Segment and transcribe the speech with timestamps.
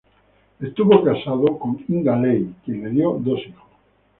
[0.59, 3.69] Estuvo casado con Inga Ley quien le dio dos hijos.